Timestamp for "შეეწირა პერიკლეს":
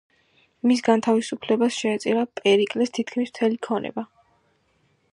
1.83-2.97